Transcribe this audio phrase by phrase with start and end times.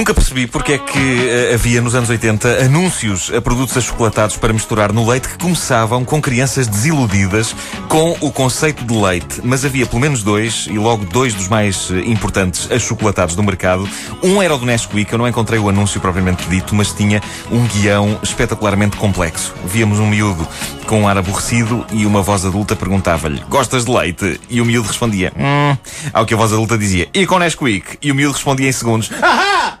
[0.00, 4.50] Nunca percebi porque é que uh, havia nos anos 80 anúncios a produtos achocolatados para
[4.50, 7.54] misturar no leite que começavam com crianças desiludidas
[7.86, 9.42] com o conceito de leite.
[9.44, 13.86] Mas havia pelo menos dois, e logo dois dos mais uh, importantes achocolatados do mercado.
[14.22, 17.22] Um era o do Nesquik, eu não encontrei o anúncio propriamente dito, mas tinha
[17.52, 19.52] um guião espetacularmente complexo.
[19.66, 20.48] Víamos um miúdo
[20.86, 24.40] com um ar aborrecido e uma voz adulta perguntava-lhe: Gostas de leite?
[24.48, 25.76] E o miúdo respondia: Hum.
[26.10, 27.98] Ao que a voz adulta dizia: E com Nesquik?
[28.00, 29.80] E o miúdo respondia em segundos: Ahá!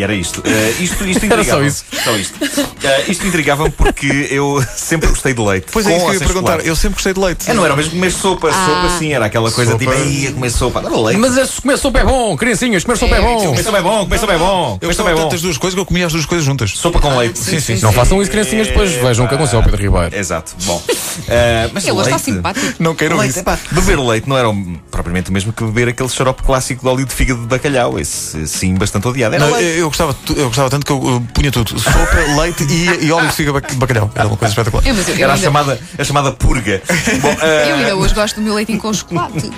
[0.00, 0.38] E era isto.
[0.40, 1.84] Uh, isto, isto Era só isso.
[2.02, 2.34] Só isto.
[2.42, 5.66] Uh, isto intrigava-me porque eu sempre gostei de leite.
[5.70, 6.40] Pois é, isso que eu ia perguntar.
[6.52, 6.68] chocolate.
[6.68, 7.50] Eu sempre gostei de leite.
[7.50, 8.50] É, não era mesmo comer sopa.
[8.50, 9.84] Sopa sim, era aquela coisa Sopa.
[9.84, 10.78] tipo, ia comer sopa.
[10.78, 11.20] Agora leite.
[11.20, 13.44] Mas esse comer sopa é bom, criancinhas, comer sopa é bom.
[13.48, 14.72] Comer sopa é bom, comer sopa é bom.
[14.74, 15.20] Eu Comer sopa gostava é bom.
[15.20, 16.70] tanto das duas coisas que eu comia as duas coisas juntas.
[16.70, 17.38] Sopa com leite.
[17.38, 20.16] Sim, sim, Não façam isso, criancinhas, depois vejam o que aconteceu ao Pedro Ribeiro.
[20.16, 20.52] Exato.
[20.64, 20.76] Bom.
[20.76, 22.74] Uh, mas Ele hoje está leite- simpático.
[22.78, 23.40] Não queiram Leite, isso.
[23.40, 26.88] epá, beber leite não era o- propriamente o mesmo que beber aquele xarope clássico de
[26.88, 27.98] óleo de fígado de bacalhau.
[27.98, 29.34] Esse, sim, bastante odiado.
[29.34, 29.78] Era Não, leite.
[29.78, 33.28] eu gostava, eu gostava tanto que eu uh, punha tudo: sopa, leite e, e óleo
[33.28, 34.10] de figa bacalhau.
[34.14, 34.86] Era uma coisa espetacular.
[34.86, 36.82] Eu, mas eu, Era a ainda, chamada, a chamada purga.
[37.20, 39.50] Bom, uh, eu ainda hoje gosto do meu leitinho com chocolate.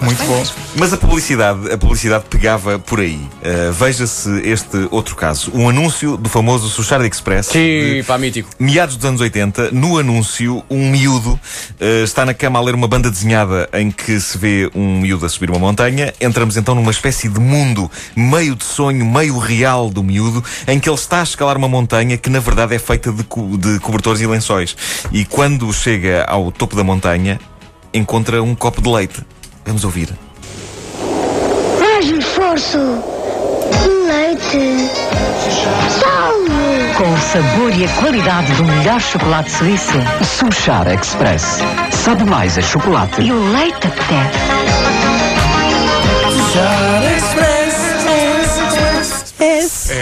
[0.00, 0.44] Muito bom.
[0.76, 3.16] Mas a publicidade, a publicidade pegava por aí.
[3.16, 5.50] Uh, Veja-se este outro caso.
[5.54, 7.46] Um anúncio do famoso Sushard Express.
[7.46, 8.48] Sim, pá, mítico.
[8.58, 11.38] Meados dos anos 80, no anúncio, um miúdo
[11.80, 15.24] eh, está na cama a ler uma banda desenhada em que se vê um miúdo
[15.24, 16.12] a subir uma montanha.
[16.20, 20.88] Entramos então numa espécie de mundo meio de sonho, meio real do miúdo, em que
[20.88, 24.20] ele está a escalar uma montanha que na verdade é feita de, co- de cobertores
[24.20, 24.76] e lençóis.
[25.12, 27.38] E quando chega ao topo da montanha,
[27.92, 29.22] encontra um copo de leite.
[29.66, 30.08] Vamos ouvir.
[31.78, 32.78] Mais esforço.
[34.06, 34.88] Leite.
[36.00, 36.94] Salve.
[36.96, 39.92] Com o sabor e a qualidade do melhor chocolate suíço.
[40.24, 41.58] Sushar Express.
[41.92, 43.20] Sabe mais a chocolate.
[43.20, 44.38] E o leite apetece.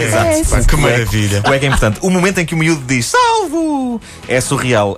[0.03, 0.49] Exato.
[0.49, 1.43] Pá, que maravilha.
[1.47, 1.99] O é que é importante.
[2.01, 3.66] O momento em que o miúdo diz salvo
[4.27, 4.97] é surreal.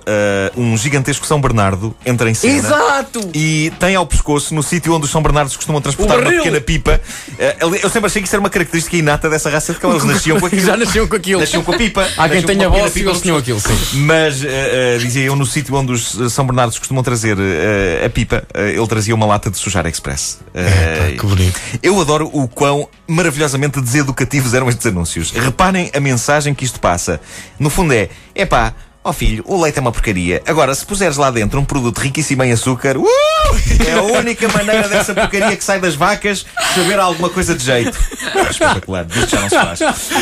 [0.56, 2.54] Uh, um gigantesco São Bernardo entra em cena.
[2.54, 3.30] Exato!
[3.34, 7.00] E tem ao pescoço, no sítio onde os São Bernardos costumam transportar uma pequena pipa.
[7.30, 9.90] uh, eu sempre achei que isso era uma característica inata dessa raça de cão.
[9.90, 10.62] Eles nasciam com aquilo.
[10.62, 11.40] Já nasciam com aquilo.
[11.40, 12.08] Nasciam com a pipa.
[12.16, 13.98] Há quem tenha voz e eles tinham aquilo, sim.
[14.00, 18.06] Mas, uh, uh, dizia eu, no sítio onde os uh, São Bernardos costumam trazer uh,
[18.06, 20.40] a pipa, ele trazia uma lata de sujar express.
[20.54, 21.60] Uh, que bonito.
[21.82, 25.30] eu adoro o quão maravilhosamente deseducativos eram estes anúncios.
[25.30, 27.20] Reparem a mensagem que isto passa.
[27.58, 30.42] No fundo é: epá, ó filho, o leite é uma porcaria.
[30.46, 33.06] Agora, se puseres lá dentro um produto riquíssimo em açúcar, uh,
[33.86, 36.44] é a única maneira dessa porcaria que sai das vacas
[36.74, 37.98] saber alguma coisa de jeito.
[38.34, 39.80] É espetacular, isto já não se faz.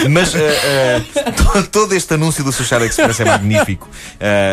[0.09, 3.89] Mas uh, uh, to- todo este anúncio do Sushar Express é magnífico.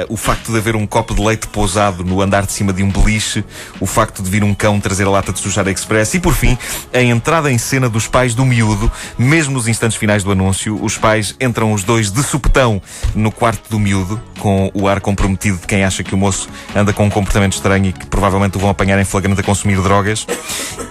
[0.10, 2.90] O facto de haver um copo de leite pousado no andar de cima de um
[2.90, 3.44] beliche,
[3.80, 6.58] o facto de vir um cão trazer a lata de Sushar Express e, por fim,
[6.94, 10.98] a entrada em cena dos pais do miúdo, mesmo nos instantes finais do anúncio, os
[10.98, 12.82] pais entram os dois de supetão
[13.14, 16.94] no quarto do miúdo, com o ar comprometido de quem acha que o moço anda
[16.94, 20.28] com um comportamento estranho e que provavelmente o vão apanhar em flagrante a consumir drogas.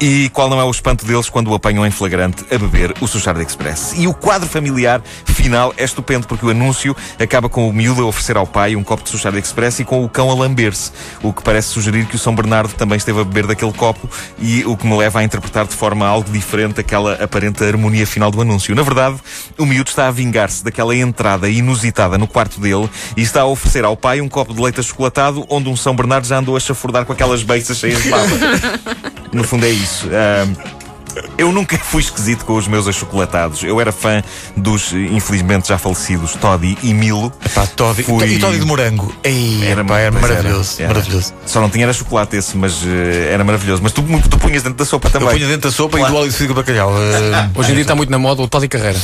[0.00, 3.06] E qual não é o espanto deles quando o apanham em flagrante a beber o
[3.06, 3.94] Sushard Express?
[3.96, 8.06] E o quadro familiar final é estupendo porque o anúncio acaba com o miúdo a
[8.06, 10.90] oferecer ao pai um copo de Sushard Express e com o cão a lamber-se,
[11.22, 14.08] o que parece sugerir que o São Bernardo também esteve a beber daquele copo
[14.38, 18.30] e o que me leva a interpretar de forma algo diferente aquela aparente harmonia final
[18.30, 18.74] do anúncio.
[18.74, 19.16] Na verdade,
[19.58, 23.84] o miúdo está a vingar-se daquela entrada inusitada no quarto dele e está a oferecer
[23.84, 27.04] ao pai um copo de leite achocolatado onde um São Bernardo já andou a chafurdar
[27.04, 28.26] com aquelas beiças cheias de baba.
[29.32, 30.06] No fundo é isso.
[30.06, 30.54] Ahm,
[31.38, 33.62] eu nunca fui esquisito com os meus achocolatados.
[33.62, 34.22] Eu era fã
[34.56, 37.32] dos, infelizmente, já falecidos Toddy e Milo.
[37.54, 39.14] Pá, Toddy, Fui- E Toddy de morango.
[39.22, 40.76] Ei, Era, pá, era maravilhoso.
[40.82, 40.88] era.
[40.94, 41.32] Maravilhoso.
[41.46, 43.82] Só não tinha era chocolate esse, mas eh, era maravilhoso.
[43.82, 45.28] Mas tu, tu punhas dentro da sopa Eu também.
[45.30, 46.12] punha dentro da sopa Claro.
[46.12, 46.92] e do óleo de bacalhau.
[46.96, 48.98] Eh, Hoje em dia está muito na moda o Toddy Carreira.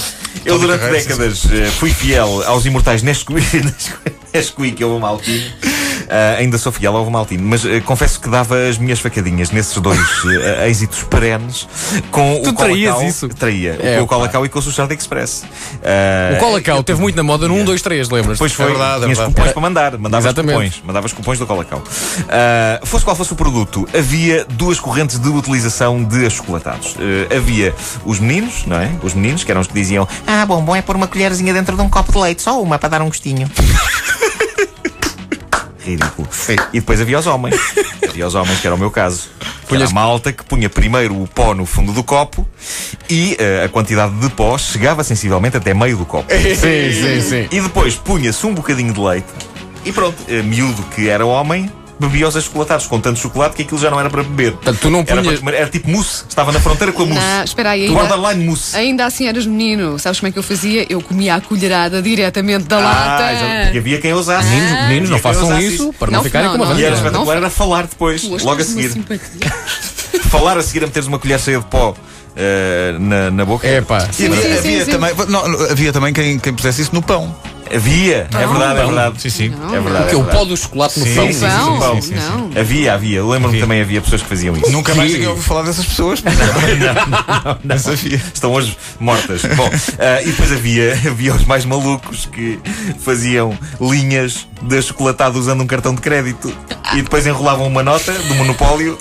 [0.45, 4.99] Eu Toddy durante Carreira, sim, décadas eh, fui fiel aos imortais Nesquik, Nesquik, Nesquik ou
[4.99, 5.53] Maltine.
[6.11, 9.77] Ah, ainda sou fiel ao Maltine, mas eh, confesso que dava as minhas facadinhas nesses
[9.79, 11.69] dois eh, êxitos perenes
[12.11, 13.09] com Tu o traías Colacau.
[13.09, 13.29] isso?
[13.29, 13.79] Traía.
[13.81, 14.07] É, com o.
[14.07, 15.45] Colacau e com o Sushard Express.
[15.85, 18.39] Ah, O Colacau teve muito na moda no 1, 2, 3, lembras?
[18.39, 20.57] Depois foi, É verdade, é tinhas cupons para mandar, mandavas Exatamente.
[20.71, 21.83] cupons, mandavas cupons do Colacau.
[22.29, 26.97] Ah, fosse qual fosse o produto, havia duas correntes de utilização de achocolatados.
[26.99, 27.75] Ah, havia
[28.05, 28.91] os meninos, não é?
[29.03, 31.77] Os meninos, que eram os que diziam: Ah, bom, bom é pôr uma colherzinha dentro
[31.77, 33.49] de um copo de leite, só uma para dar um gostinho.
[35.97, 36.29] Ridículo.
[36.73, 37.57] E depois havia os homens.
[38.11, 39.29] Havia os homens, que era o meu caso.
[39.39, 42.45] Que Era a Punhas- malta que punha primeiro o pó no fundo do copo
[43.09, 46.27] e ah, a quantidade de pó chegava sensivelmente até meio do copo.
[46.33, 47.49] Sim, sim, sim.
[47.53, 49.29] E depois punha-se um bocadinho de leite
[49.85, 51.71] e pronto, eh, miúdo que era homem,
[52.01, 54.53] bebia os achocolatados com tanto chocolate que aquilo já não era para beber.
[54.53, 55.39] Portanto, tu não Era, para punhas.
[55.39, 57.21] comer- era tipo mousse, estava na fronteira com a mousse.
[57.21, 58.77] Não, espera aí, Tu ainda, borderline mousse.
[58.77, 59.99] ainda assim eras menino.
[59.99, 60.87] Sabes como é que eu fazia?
[60.91, 63.35] Eu comia a colherada diretamente da Ah, lata.
[63.37, 64.49] já- porque havia quem ousasse.
[64.49, 66.81] Meninos, meninos, Havia não façam isso para não, Não, ficarem não, com uma.
[66.81, 68.91] E era espetacular, era falar depois, Tu logo a seguir.
[70.31, 71.95] Falar a seguir a meteres uma colher cheia de pó
[72.37, 73.67] eh, na, na boca.
[73.67, 74.07] É pá.
[74.11, 77.35] E Sim, havia, havia também, não, havia também quem, quem pusesse isso no pão.
[77.73, 79.23] Havia, é verdade, é verdade.
[79.23, 79.49] Sim, sim.
[79.51, 80.05] Não, É verdade.
[80.09, 81.27] Que é é o pó do chocolate no Sim, pão.
[81.27, 82.03] sim, sim, Não, pão.
[82.03, 82.51] sim, sim, não.
[82.61, 83.19] Havia, havia.
[83.19, 83.61] Eu lembro-me Havia.
[83.61, 84.71] também havia pessoas que faziam isso.
[84.73, 86.21] Nunca mais Que- ninguém ouviu falar dessas pessoas.
[87.65, 88.17] Mas havia.
[88.35, 89.43] Estão hoje mortas.
[89.57, 92.59] Bom, ah, e depois havia, havia os mais malucos que
[92.99, 96.53] faziam linhas de achocolatado usando um cartão de crédito
[96.95, 98.99] e depois enrolavam uma nota do monopólio,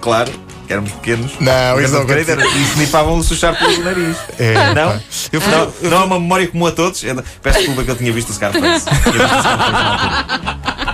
[0.00, 0.30] claro.
[0.66, 1.32] Que Éramos pequenos.
[1.40, 4.16] Não, isso não crédito era- E snifavam o suchar pelo nariz.
[4.38, 4.92] É, não?
[4.92, 5.00] pá.
[5.32, 7.02] Eu fui- não, não é uma memória comum a todos.
[7.04, 8.86] Eu- Peço desculpa que eu tinha visto o Scarface.
[8.88, 8.92] Eu.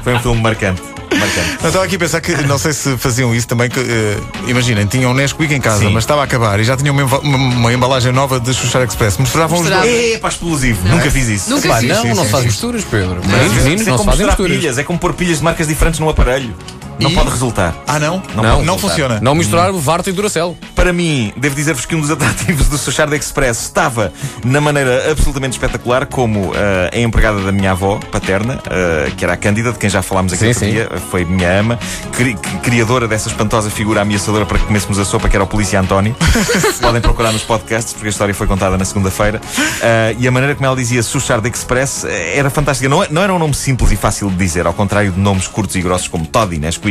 [0.02, 0.82] Foi um filme marcante.
[1.10, 1.58] marcante.
[1.62, 3.68] Eu estava aqui a pensar que não sei se faziam isso também.
[3.68, 4.16] Que, eh,
[4.48, 5.92] imaginem, tinham um Nesquik em casa, Sim.
[5.92, 9.18] mas estava a acabar e já tinham uma, uma- uma embalagem nova de Xuxar Express.
[9.18, 9.86] Misturavam os Misturava.
[9.86, 10.14] dois.
[10.14, 10.88] É, pá, explosivo.
[10.88, 11.50] Nunca fiz isso.
[11.50, 11.88] Nunca fiz.
[11.88, 12.48] não, sim, não sim, faz sim.
[12.48, 13.20] misturas, Pedro.
[13.24, 14.56] Mas Meninos, é meninos, não se como fazem misturas.
[14.56, 16.54] pilhas, é como pôr pilhas de marcas diferentes num aparelho.
[17.00, 17.14] Não E?
[17.14, 17.74] pode resultar.
[17.86, 18.22] Ah, não?
[18.34, 18.78] Não Não, pode Não resultar.
[18.80, 19.20] funciona.
[19.20, 20.56] Não misturar Varta e Duracell.
[20.74, 24.12] Para mim, devo dizer-vos que um dos atrativos do Sachard Express estava
[24.44, 29.34] na maneira absolutamente espetacular como ah, a empregada da minha avó paterna, ah, que era
[29.34, 30.70] a Cândida, de quem já falámos aqui Sim, outro sim.
[30.72, 31.78] dia, foi minha ama,
[32.12, 35.46] cri- cri- criadora dessa espantosa figura ameaçadora para que comêssemos a sopa, que era o
[35.46, 36.14] Polícia António.
[36.80, 39.40] Podem procurar nos podcasts, porque a história foi contada na segunda-feira.
[39.82, 42.88] Ah, e a maneira como ela dizia Sachard Express era fantástica.
[42.88, 45.46] Não, é- não era um nome simples e fácil de dizer, ao contrário de nomes
[45.46, 46.87] curtos e grossos como Toddy, Nesquik,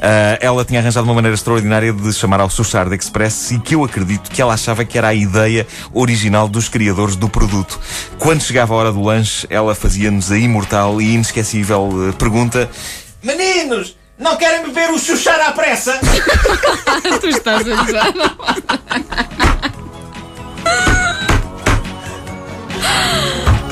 [0.00, 3.84] Ah, ela tinha arranjado uma maneira extraordinária de chamar ao Suchard Express e que eu
[3.84, 7.78] acredito que ela achava que era a ideia original dos criadores do produto.
[8.18, 12.70] Quando chegava a hora do lanche, ela fazia-nos a imortal e inesquecível eh, pergunta:
[13.22, 15.98] Meninos, não querem beber o Suchar à pressa?
[17.20, 18.12] Tu estás a usar.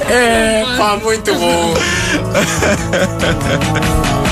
[0.09, 1.75] É, pá, muito bom.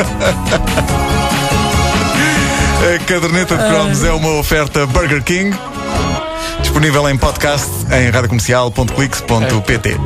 [2.80, 5.54] A caderneta de cromos é uma oferta Burger King.
[6.60, 9.96] Disponível em podcast em radiocomercial.clix.pt.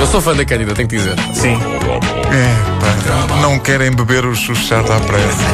[0.00, 1.14] Eu sou fã da Cândida, tenho que dizer.
[1.32, 1.54] Sim.
[1.54, 5.44] É, pá, não querem beber o Xuxar à pressa.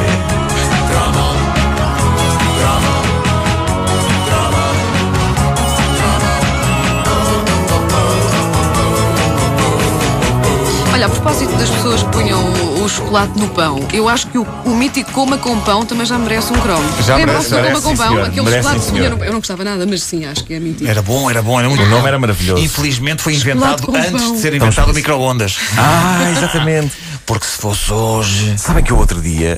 [10.93, 12.60] Olha, a propósito das pessoas que punham
[12.91, 16.51] chocolate no pão, eu acho que o, o mítico coma com pão também já merece
[16.53, 16.83] um cromo.
[17.03, 18.23] Já merece, do merece, coma com sim, pão?
[18.23, 20.53] Aquele Merece, chocolate sim, que eu não, eu não gostava nada, mas sim, acho que
[20.53, 20.89] é mítico.
[20.89, 21.91] Era bom, era bom, era muito O bom.
[21.91, 22.61] nome era maravilhoso.
[22.63, 24.33] Infelizmente foi Chocolate inventado com antes pão.
[24.35, 25.57] de ser inventado o micro-ondas.
[25.77, 26.91] Ah, exatamente.
[27.25, 28.57] Porque se fosse hoje.
[28.57, 29.57] Sabem que eu outro dia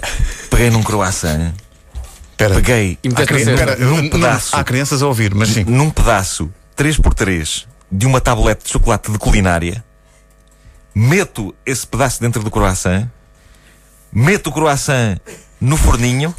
[0.49, 1.51] peguei num croissant,
[2.31, 4.55] Espera, peguei E meteste na espera, num não- pedaço.
[4.55, 5.63] há crianças a ouvir, mas sim.
[5.65, 9.83] num pedaço 3x3 de uma tablete de chocolate de culinária,
[10.93, 13.07] meto esse pedaço dentro do croissant,
[14.13, 15.17] meto o croissant
[15.59, 16.35] no forninho,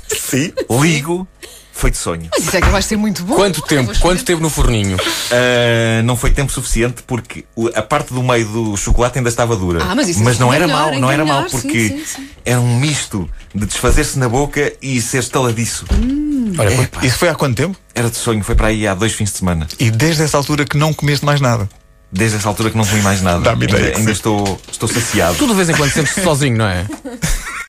[0.83, 1.27] ligo,
[1.73, 2.29] foi de sonho.
[2.31, 3.35] Mas isso é que vai ser muito bom.
[3.35, 3.99] Quanto tempo?
[3.99, 4.97] Quanto tempo no forninho?
[5.31, 9.83] Ah, não foi tempo suficiente porque a parte do meio do chocolate ainda estava dura.
[9.83, 11.89] Ah, mas isso não é era melhor, mau, ainda não era melhor, mau sim, porque
[11.89, 12.29] sim, sim.
[12.45, 15.87] era um misto de desfazer-se na boca e ser estaladiço.
[16.57, 17.05] Olha, Epá.
[17.05, 17.77] isso foi há quanto tempo?
[17.95, 19.67] Era de sonho, foi para aí há dois fins de semana.
[19.79, 21.69] E desde essa altura que não comeste mais nada.
[22.13, 23.41] Desde essa altura que não comi mais nada.
[23.41, 24.13] Dá-me ideia ainda ainda sim.
[24.13, 25.35] estou, estou saciado.
[25.37, 26.87] Tu de vez em quando sentes-te sozinho, não é?